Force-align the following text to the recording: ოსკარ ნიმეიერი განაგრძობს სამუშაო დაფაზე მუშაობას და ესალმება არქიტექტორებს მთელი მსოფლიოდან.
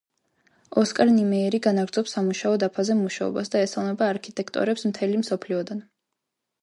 ოსკარ 0.83 1.09
ნიმეიერი 1.17 1.59
განაგრძობს 1.65 2.15
სამუშაო 2.17 2.55
დაფაზე 2.65 2.95
მუშაობას 3.03 3.53
და 3.57 3.63
ესალმება 3.67 4.09
არქიტექტორებს 4.15 4.89
მთელი 4.93 5.21
მსოფლიოდან. 5.25 5.89